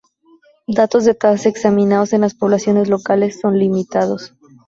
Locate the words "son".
3.39-3.59